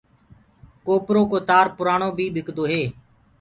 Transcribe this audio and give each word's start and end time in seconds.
ڪوپرو 0.85 1.21
ڪو 1.31 1.37
تآر 1.49 1.65
پُرآڻو 1.77 2.09
بي 2.17 2.25
ٻِڪدو 2.35 2.63
هي۔ 2.71 2.81